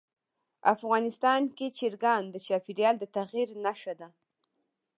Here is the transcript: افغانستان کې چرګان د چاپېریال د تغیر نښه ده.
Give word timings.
افغانستان 0.73 1.41
کې 1.57 1.67
چرګان 1.77 2.23
د 2.29 2.35
چاپېریال 2.47 2.95
د 2.99 3.05
تغیر 3.15 3.49
نښه 3.63 3.93
ده. 3.99 4.09